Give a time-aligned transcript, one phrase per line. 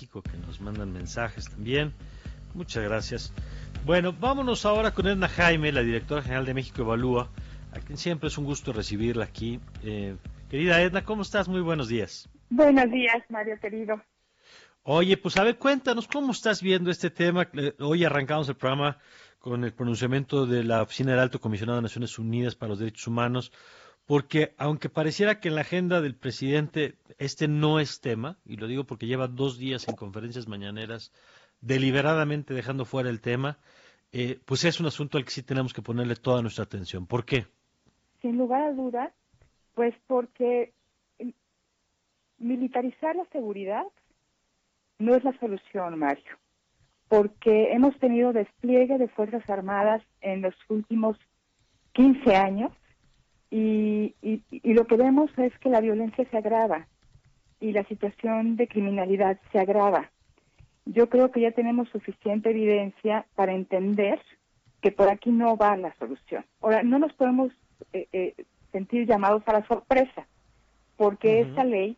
[0.00, 1.92] México que nos mandan mensajes también.
[2.54, 3.34] Muchas gracias.
[3.84, 7.28] Bueno, vámonos ahora con Edna Jaime, la directora general de México Evalúa,
[7.70, 9.60] a quien siempre es un gusto recibirla aquí.
[9.82, 10.16] Eh,
[10.48, 11.48] querida Edna, ¿cómo estás?
[11.48, 12.30] Muy buenos días.
[12.48, 14.00] Buenos días, Mario querido.
[14.84, 17.50] Oye, pues a ver, cuéntanos cómo estás viendo este tema.
[17.52, 18.96] Eh, hoy arrancamos el programa
[19.38, 23.06] con el pronunciamiento de la Oficina del Alto Comisionado de Naciones Unidas para los Derechos
[23.06, 23.52] Humanos,
[24.10, 28.66] porque aunque pareciera que en la agenda del presidente este no es tema, y lo
[28.66, 31.12] digo porque lleva dos días en conferencias mañaneras
[31.60, 33.58] deliberadamente dejando fuera el tema,
[34.10, 37.06] eh, pues es un asunto al que sí tenemos que ponerle toda nuestra atención.
[37.06, 37.46] ¿Por qué?
[38.20, 39.12] Sin lugar a dudas,
[39.76, 40.72] pues porque
[42.38, 43.84] militarizar la seguridad
[44.98, 46.36] no es la solución, Mario,
[47.06, 51.16] porque hemos tenido despliegue de Fuerzas Armadas en los últimos
[51.92, 52.72] 15 años
[53.50, 56.86] y, y, lo que vemos es que la violencia se agrava
[57.60, 60.10] y la situación de criminalidad se agrava.
[60.86, 64.20] Yo creo que ya tenemos suficiente evidencia para entender
[64.80, 66.44] que por aquí no va la solución.
[66.60, 67.52] Ahora, no nos podemos
[67.92, 68.34] eh, eh,
[68.72, 70.26] sentir llamados a la sorpresa,
[70.96, 71.96] porque esta ley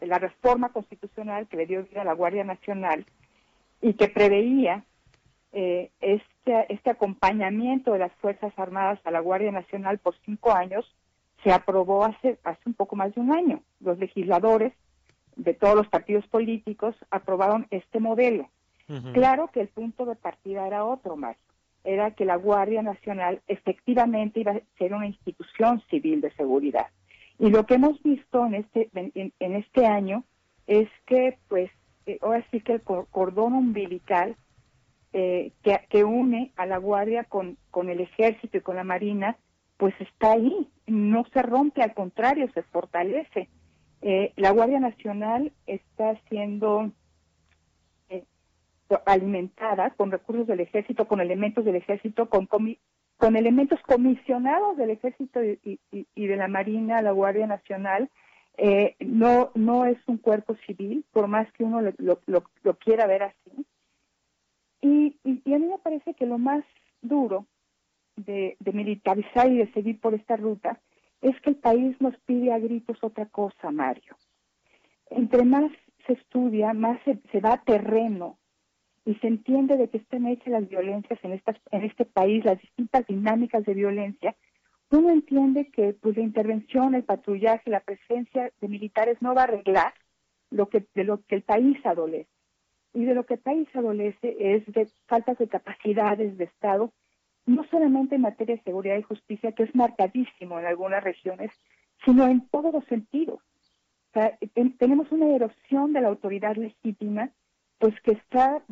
[0.00, 3.04] la reforma constitucional que le dio vida a la Guardia Nacional
[3.80, 4.84] y que preveía
[5.52, 10.84] eh, este, este acompañamiento de las Fuerzas Armadas a la Guardia Nacional por cinco años,
[11.42, 13.62] se aprobó hace, hace un poco más de un año.
[13.80, 14.72] Los legisladores
[15.36, 18.48] de todos los partidos políticos aprobaron este modelo.
[19.14, 21.36] Claro que el punto de partida era otro más,
[21.82, 26.88] era que la Guardia Nacional efectivamente iba a ser una institución civil de seguridad.
[27.38, 30.24] Y lo que hemos visto en este, en, este año
[30.66, 31.70] es que, pues,
[32.04, 34.36] eh, ahora sí que el cordón umbilical
[35.12, 39.36] eh, que, que, une a la Guardia con, con el Ejército y con la Marina,
[39.76, 43.48] pues está ahí, no se rompe, al contrario, se fortalece.
[44.00, 46.92] Eh, la Guardia Nacional está siendo
[49.06, 55.40] alimentada con recursos del Ejército, con elementos del Ejército, con, con elementos comisionados del Ejército
[55.42, 55.78] y,
[56.26, 58.10] de la Marina, la Guardia Nacional,
[58.58, 63.66] eh, no, no es un cuerpo civil, por más que uno lo, quiera ver así.
[64.82, 66.64] Y, a mí me parece que lo más
[67.00, 67.46] duro
[68.16, 70.80] de, militarizar y de seguir por esta ruta
[71.20, 74.16] es que el país nos pide a gritos otra cosa, Mario.
[75.08, 75.70] Entre más
[76.06, 78.38] se estudia, más se, se da terreno
[79.04, 82.60] y se entiende de que están hechas las violencias en, estas, en este país, las
[82.60, 84.34] distintas dinámicas de violencia,
[84.90, 89.44] uno entiende que pues, la intervención, el patrullaje, la presencia de militares no va a
[89.44, 89.94] arreglar
[90.50, 92.28] lo que, de lo que el país adolece.
[92.94, 96.92] Y de lo que el país adolece es de faltas de capacidades de Estado,
[97.46, 101.50] no solamente en materia de seguridad y justicia, que es marcadísimo en algunas regiones,
[102.04, 103.40] sino en todos los sentidos.
[104.10, 104.38] O sea,
[104.78, 107.30] tenemos una erosión de la autoridad legítima
[107.78, 108.62] pues que está,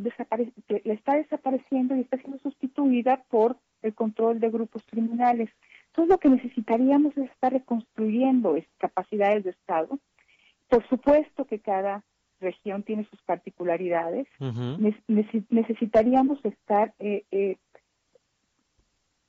[0.69, 5.51] que está desapareciendo y está siendo sustituida por el control de grupos criminales.
[5.87, 9.99] Entonces lo que necesitaríamos es estar reconstruyendo capacidades de Estado.
[10.69, 12.05] Por supuesto que cada
[12.41, 14.27] región tiene sus particularidades.
[15.49, 17.57] necesitaríamos estar eh, eh,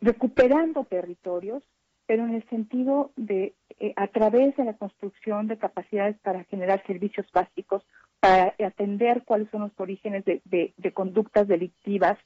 [0.02, 1.64] recuperando territorios,
[2.12, 6.86] pero en el sentido de, eh, a través de la construcción de capacidades para generar
[6.86, 7.84] servicios básicos,
[8.20, 12.18] para atender cuáles son los orígenes de, de, conductas delictivas.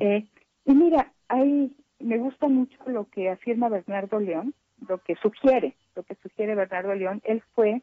[0.00, 0.26] Eh,
[0.64, 4.54] y mira, ahí me gusta mucho lo que afirma Bernardo León,
[4.88, 7.20] lo que sugiere, lo que sugiere Bernardo León.
[7.24, 7.82] Él fue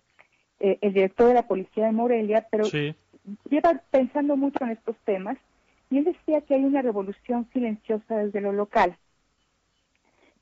[0.66, 2.64] eh, el director de la policía de Morelia, pero
[3.52, 5.38] lleva pensando mucho en estos temas
[5.92, 8.98] y él decía que hay una revolución silenciosa desde lo local.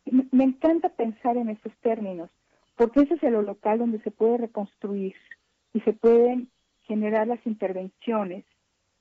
[0.06, 2.30] Me encanta pensar en esos términos,
[2.78, 5.14] porque ese es el lo local donde se puede reconstruir
[5.74, 6.48] y se pueden
[6.84, 8.46] generar las intervenciones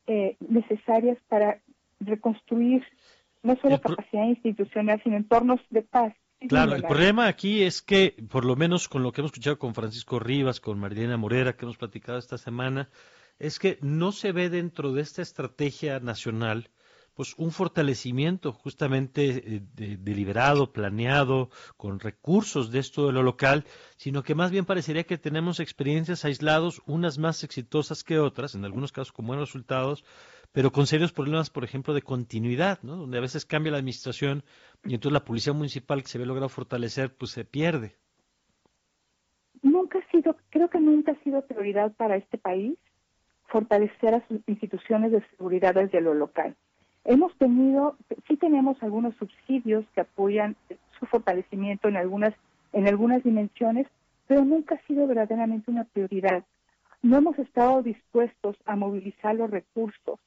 [0.08, 1.60] eh, necesarias para
[2.00, 2.82] reconstruir
[3.44, 6.14] no solo capacidad institucional, sino entornos de paz.
[6.48, 9.74] Claro, el problema aquí es que, por lo menos con lo que hemos escuchado con
[9.74, 12.90] Francisco Rivas, con Marilena Morera, que hemos platicado esta semana,
[13.38, 16.70] es que no se ve dentro de esta estrategia nacional
[17.14, 19.62] pues un fortalecimiento justamente eh,
[19.98, 23.64] deliberado, planeado, con recursos de esto de lo local,
[23.96, 28.64] sino que más bien parecería que tenemos experiencias aislados, unas más exitosas que otras, en
[28.64, 30.04] algunos casos con buenos resultados,
[30.52, 32.96] pero con serios problemas, por ejemplo, de continuidad, ¿no?
[32.96, 34.44] donde a veces cambia la administración
[34.84, 37.96] y entonces la policía municipal que se había logrado fortalecer, pues se pierde.
[39.62, 42.76] Nunca ha sido, creo que nunca ha sido prioridad para este país
[43.48, 46.56] fortalecer a sus instituciones de seguridad desde lo local.
[47.04, 47.96] Hemos tenido,
[48.28, 50.56] sí tenemos algunos subsidios que apoyan
[50.98, 52.34] su fortalecimiento en algunas,
[52.72, 53.86] en algunas dimensiones,
[54.26, 56.44] pero nunca ha sido verdaderamente una prioridad.
[57.02, 60.20] no hemos estado dispuestos a movilizar los recursos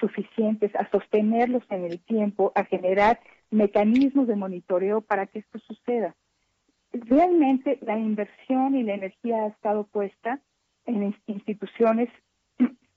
[0.00, 3.20] suficientes, a sostenerlos en el tiempo, a generar
[3.50, 6.16] mecanismos de monitoreo para que esto suceda.
[6.92, 10.40] Realmente la inversión y la energía ha estado puesta
[10.86, 12.08] en instituciones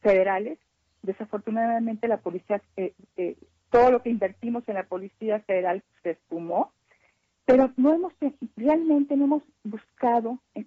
[0.02, 0.58] federales.
[1.04, 3.36] Desafortunadamente la policía, eh, eh,
[3.70, 6.72] todo lo que invertimos en la policía federal se espumó,
[7.46, 8.14] pero no hemos
[8.56, 10.66] realmente no hemos buscado eh,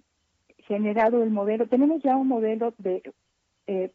[0.59, 1.67] generado el modelo.
[1.67, 3.01] Tenemos ya un modelo de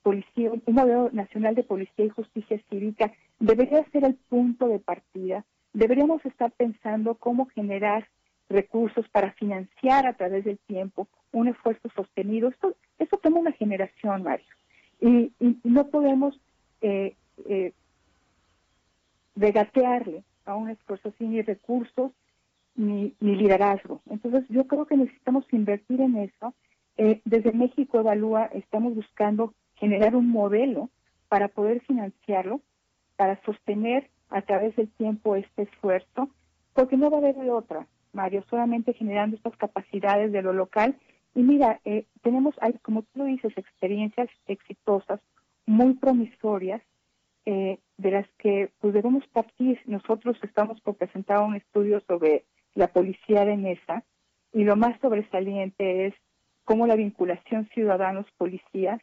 [0.03, 3.13] policía, un modelo nacional de policía y justicia cívica.
[3.39, 5.45] Debería ser el punto de partida.
[5.73, 8.09] Deberíamos estar pensando cómo generar
[8.49, 12.49] recursos para financiar a través del tiempo un esfuerzo sostenido.
[12.49, 14.47] Esto, esto toma una generación, Mario.
[15.03, 15.33] Y,
[15.65, 16.41] no podemos
[16.81, 17.17] eh,
[17.49, 17.73] eh,
[19.35, 22.13] regatearle a un esfuerzo sin recursos
[22.77, 24.01] ni, ni, liderazgo.
[24.09, 26.55] Entonces yo creo que necesitamos invertir en eso.
[26.97, 30.89] Eh, desde México Evalúa estamos buscando generar un modelo
[31.29, 32.61] para poder financiarlo,
[33.17, 36.29] para sostener a través del tiempo este esfuerzo,
[36.75, 37.87] porque no va a haber de otra.
[38.13, 40.97] Mario, solamente generando estas capacidades de lo local.
[41.35, 45.21] Y mira, eh, tenemos, hay, como tú lo dices, experiencias exitosas,
[45.67, 46.83] muy promisorias,
[47.45, 49.81] eh, de las que pues, debemos partir.
[49.87, 52.45] Nosotros estamos por presentar un estudio sobre
[52.75, 54.05] la policía de mesa
[54.53, 56.15] y lo más sobresaliente es
[56.65, 59.01] cómo la vinculación ciudadanos-policías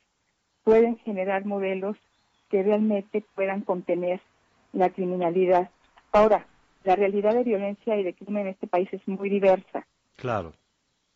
[0.63, 1.97] pueden generar modelos
[2.49, 4.21] que realmente puedan contener
[4.71, 5.69] la criminalidad.
[6.11, 6.45] Ahora,
[6.83, 9.85] la realidad de violencia y de crimen en este país es muy diversa.
[10.15, 10.53] Claro.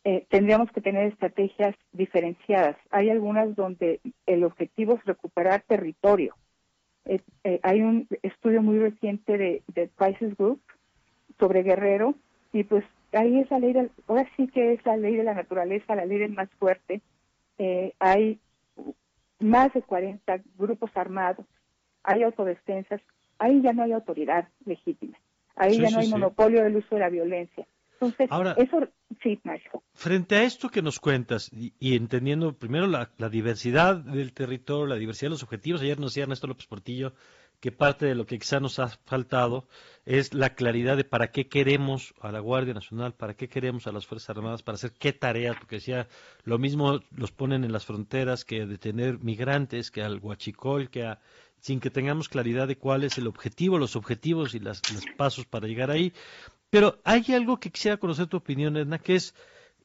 [0.06, 2.76] Eh, tendríamos que tener estrategias diferenciadas.
[2.92, 6.36] Hay algunas donde el objetivo es recuperar territorio.
[7.06, 10.62] Eh, eh, hay un estudio muy reciente de, de Crisis Group
[11.40, 12.16] sobre Guerrero
[12.52, 12.84] y pues
[13.14, 13.76] ahí es la ley,
[14.08, 17.02] ahora sí que es la ley de la naturaleza, la ley del más fuerte.
[18.00, 18.40] hay
[19.40, 21.46] más de 40 grupos armados,
[22.04, 23.02] hay autodefensas,
[23.40, 25.18] ahí ya no hay autoridad legítima.
[25.56, 27.66] Ahí ya no hay monopolio del uso de la violencia.
[27.94, 28.88] Entonces, eso
[29.94, 35.28] Frente a esto que nos cuentas, y, entendiendo primero la, diversidad del territorio, la diversidad
[35.28, 37.14] de los objetivos, ayer nos decía Ernesto López Portillo
[37.60, 39.70] que parte de lo que quizá nos ha faltado
[40.06, 43.94] es la claridad de para qué queremos a la Guardia Nacional, para qué queremos a
[43.94, 46.10] las Fuerzas Armadas, para hacer qué tareas, porque decía,
[46.44, 51.22] lo mismo los ponen en las fronteras que detener migrantes, que al huachicol, que a
[51.64, 54.82] sin que tengamos claridad de cuál es el objetivo, los objetivos y los
[55.16, 56.12] pasos para llegar ahí.
[56.74, 59.36] Pero hay algo que quisiera conocer tu opinión, Edna, que es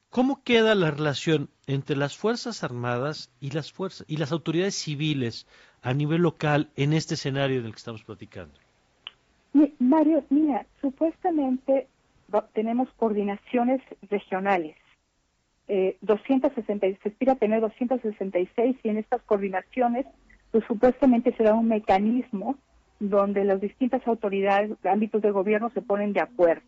[0.09, 5.45] cómo queda la relación entre las Fuerzas Armadas y las fuerzas y las autoridades civiles
[5.83, 8.55] a nivel local en este escenario del que estamos platicando.
[9.77, 11.87] Mario, mira, supuestamente
[12.53, 14.75] tenemos coordinaciones regionales.
[15.67, 20.07] Eh, 260, se aspira a tener 266 y en estas coordinaciones
[20.49, 22.57] pues supuestamente será un mecanismo
[22.99, 26.63] donde las distintas autoridades, ámbitos de gobierno se ponen de acuerdo.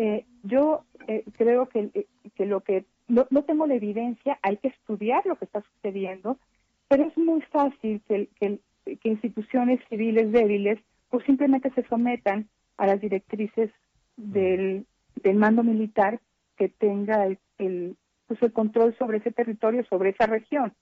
[0.00, 2.06] Eh, yo eh, creo que, eh,
[2.36, 6.38] que, lo que no, tengo la evidencia, hay que estudiar lo que está sucediendo,
[6.86, 8.60] pero es muy fácil que, que,
[9.02, 10.78] instituciones civiles débiles
[11.10, 13.72] pues simplemente se sometan a las directrices
[14.16, 14.86] del,
[15.16, 16.20] del mando militar
[16.56, 17.96] que tenga el, el,
[18.28, 20.72] pues el control sobre ese territorio, sobre esa región.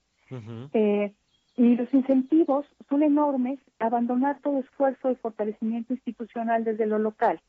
[1.55, 7.41] Y los incentivos son enormes, abandonar todo esfuerzo de fortalecimiento institucional desde lo local.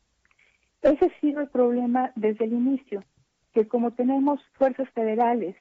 [0.83, 3.03] Ese ha sido el problema desde el inicio,
[3.53, 5.57] que como tenemos fuerzas federales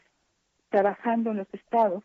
[0.70, 2.04] trabajando en los estados,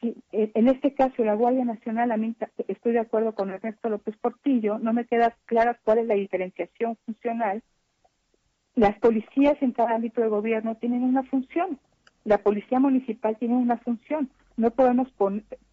[0.00, 2.34] si, eh, en este caso la Guardia Nacional, a mí
[2.68, 6.96] estoy de acuerdo con Ernesto López Portillo, no me queda clara cuál es la diferenciación
[7.04, 7.62] funcional.
[8.74, 11.78] Las policías en cada ámbito de gobierno tienen una función,
[12.24, 15.08] la policía municipal tiene una función, no podemos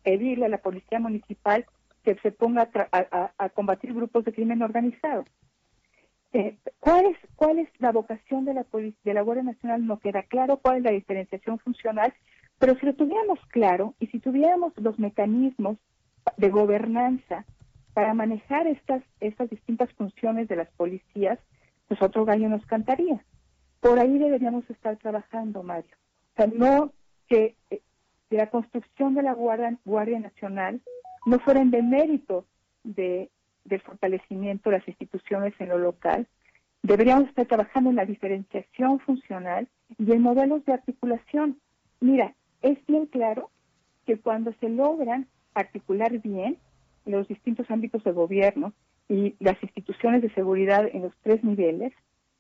[0.04, 1.66] pedirle a la policía municipal
[2.04, 5.26] que se ponga a, combatir grupos de crimen organizado.
[6.34, 9.86] Eh, ¿cuál, es, ¿Cuál es la vocación de la, de la Guardia Nacional?
[9.86, 12.14] No queda claro cuál es la diferenciación funcional,
[12.60, 15.78] pero si lo tuviéramos claro y si tuviéramos los mecanismos
[16.38, 17.46] de gobernanza
[17.94, 21.40] para manejar estas, estas distintas funciones de las policías,
[21.88, 23.24] pues otro gallo nos cantaría.
[23.80, 25.96] Por ahí deberíamos estar trabajando, Mario.
[26.34, 26.92] O sea, no
[27.28, 27.82] que eh,
[28.30, 30.82] la construcción de la Guardia, Nacional
[31.26, 32.46] no fueran de mérito
[32.84, 33.30] de,
[33.68, 36.28] del fortalecimiento de las instituciones en lo local.
[36.84, 41.60] Deberíamos estar trabajando en la diferenciación funcional y en modelos de articulación.
[42.00, 43.50] Mira, es bien claro
[44.06, 46.58] que cuando se logran articular bien
[47.06, 48.74] los distintos ámbitos de gobierno
[49.10, 51.94] y las instituciones de seguridad en los tres niveles,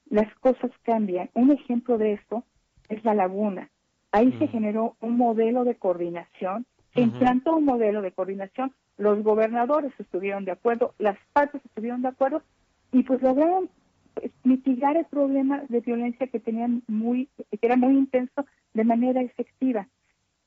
[0.09, 1.29] las cosas cambian.
[1.33, 2.43] Un ejemplo de esto
[2.89, 3.69] es la laguna.
[4.11, 9.93] Ahí se generó un modelo de coordinación, se implantó un modelo de coordinación, los gobernadores
[9.99, 12.41] estuvieron de acuerdo, las partes estuvieron de acuerdo
[12.91, 13.69] y pues lograron
[14.13, 19.21] pues, mitigar el problema de violencia que tenían muy, que era muy intenso de manera
[19.21, 19.87] efectiva.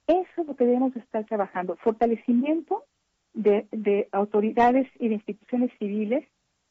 [0.07, 2.85] Eso es lo que debemos estar trabajando, fortalecimiento
[3.33, 6.27] de, autoridades y de instituciones civiles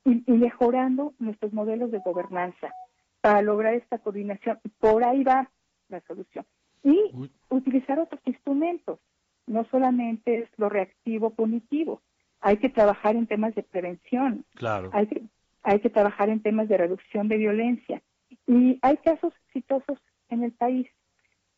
[0.05, 2.73] y, mejorando nuestros modelos de gobernanza
[3.21, 4.59] para lograr esta coordinación.
[4.79, 5.49] Por ahí va
[5.89, 6.45] la solución.
[6.83, 7.11] Y
[7.49, 8.99] utilizar otros instrumentos,
[9.49, 12.01] no solamente es lo reactivo punitivo,
[12.39, 14.89] hay que trabajar en temas de prevención, claro.
[14.93, 15.23] hay, que,
[15.63, 18.01] hay que trabajar en temas de reducción de violencia.
[18.47, 20.87] Y hay casos exitosos en el país.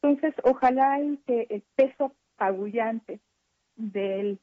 [0.02, 3.20] Entonces, ojalá que el peso agullante
[3.76, 4.40] del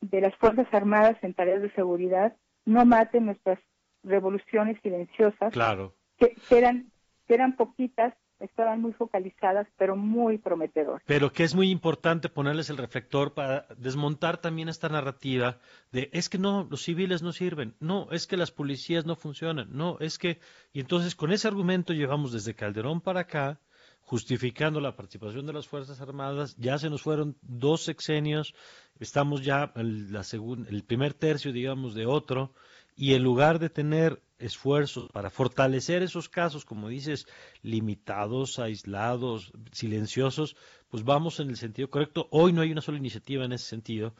[0.00, 3.58] de las Fuerzas Armadas en tareas de seguridad no maten nuestras
[4.04, 5.94] revoluciones silenciosas, claro.
[6.18, 6.90] que, eran,
[7.26, 11.02] que eran poquitas, estaban muy focalizadas, pero muy prometedoras.
[11.06, 15.58] Pero que es muy importante ponerles el reflector para desmontar también esta narrativa
[15.92, 19.68] de es que no, los civiles no sirven, no, es que las policías no funcionan,
[19.70, 20.38] no, es que...
[20.72, 23.60] Y entonces con ese argumento llevamos desde Calderón para acá
[24.08, 26.56] justificando la participación de las Fuerzas Armadas.
[26.56, 28.54] Ya se nos fueron dos sexenios,
[28.98, 32.54] estamos ya en la el primer tercio, digamos, de otro,
[32.96, 37.26] y en lugar de tener esfuerzos para fortalecer esos casos, como dices,
[37.62, 40.56] limitados, aislados, silenciosos,
[40.90, 42.28] pues vamos en el sentido correcto.
[42.30, 44.14] Hoy no hay una sola iniciativa en ese sentido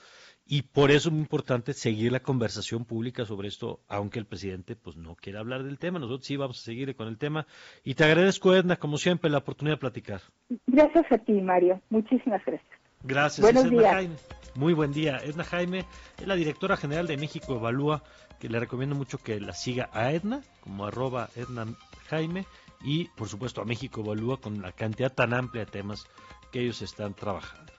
[0.51, 4.77] y por eso es muy importante seguir la conversación pública sobre esto, aunque el presidente
[4.77, 5.99] pues no quiera hablar del tema.
[5.99, 7.47] Nosotros sí vamos a seguir con el tema.
[7.85, 10.23] Y te agradezco, Edna, como siempre, la oportunidad de platicar.
[10.67, 11.81] Gracias a ti, Mario.
[11.91, 12.79] Muchísimas gracias.
[13.03, 13.43] Gracias.
[13.43, 13.93] Buenos días.
[13.93, 14.15] Jaime.
[14.55, 15.19] Muy buen día.
[15.19, 15.85] Edna Jaime
[16.19, 18.03] es la directora general de México Evalúa,
[18.39, 21.67] que le recomiendo mucho que la siga a Edna, como arroba Edna
[22.09, 22.47] Jaime,
[22.83, 26.07] y por supuesto a México Evalúa con la cantidad tan amplia de temas
[26.53, 27.78] que ellos están trabajando.